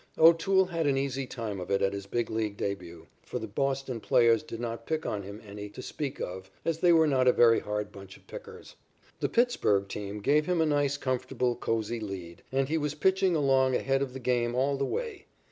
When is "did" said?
4.41-4.59